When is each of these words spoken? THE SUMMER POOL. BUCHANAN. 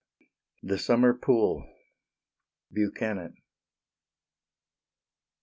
THE 0.63 0.79
SUMMER 0.79 1.13
POOL. 1.13 1.63
BUCHANAN. 2.71 3.35